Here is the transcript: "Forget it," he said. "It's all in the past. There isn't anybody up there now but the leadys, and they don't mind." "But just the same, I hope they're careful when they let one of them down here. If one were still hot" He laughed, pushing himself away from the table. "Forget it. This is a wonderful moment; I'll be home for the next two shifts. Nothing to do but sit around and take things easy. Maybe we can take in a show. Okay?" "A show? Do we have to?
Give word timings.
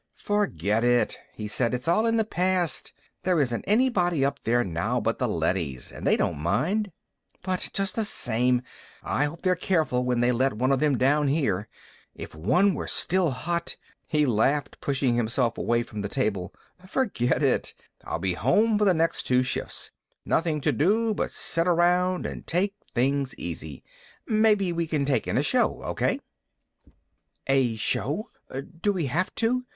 "Forget 0.17 0.83
it," 0.83 1.19
he 1.31 1.47
said. 1.47 1.75
"It's 1.75 1.87
all 1.87 2.07
in 2.07 2.17
the 2.17 2.25
past. 2.25 2.91
There 3.21 3.39
isn't 3.39 3.63
anybody 3.67 4.25
up 4.25 4.41
there 4.43 4.63
now 4.63 4.99
but 4.99 5.19
the 5.19 5.27
leadys, 5.27 5.91
and 5.91 6.07
they 6.07 6.17
don't 6.17 6.39
mind." 6.39 6.91
"But 7.43 7.69
just 7.71 7.93
the 7.95 8.03
same, 8.03 8.63
I 9.03 9.25
hope 9.25 9.43
they're 9.43 9.55
careful 9.55 10.03
when 10.03 10.19
they 10.19 10.31
let 10.31 10.53
one 10.53 10.71
of 10.71 10.79
them 10.79 10.97
down 10.97 11.27
here. 11.27 11.67
If 12.15 12.33
one 12.33 12.73
were 12.73 12.87
still 12.87 13.29
hot" 13.29 13.75
He 14.07 14.25
laughed, 14.25 14.81
pushing 14.81 15.13
himself 15.15 15.55
away 15.59 15.83
from 15.83 16.01
the 16.01 16.09
table. 16.09 16.51
"Forget 16.87 17.43
it. 17.43 17.43
This 17.43 17.43
is 17.43 17.53
a 17.53 18.09
wonderful 18.09 18.09
moment; 18.11 18.13
I'll 18.15 18.19
be 18.19 18.33
home 18.33 18.79
for 18.79 18.85
the 18.85 18.95
next 18.95 19.23
two 19.27 19.43
shifts. 19.43 19.91
Nothing 20.25 20.61
to 20.61 20.71
do 20.71 21.13
but 21.13 21.29
sit 21.29 21.67
around 21.67 22.25
and 22.25 22.47
take 22.47 22.73
things 22.95 23.35
easy. 23.37 23.83
Maybe 24.25 24.73
we 24.73 24.87
can 24.87 25.05
take 25.05 25.27
in 25.27 25.37
a 25.37 25.43
show. 25.43 25.83
Okay?" 25.83 26.19
"A 27.45 27.75
show? 27.75 28.31
Do 28.81 28.91
we 28.93 29.05
have 29.05 29.35
to? 29.35 29.67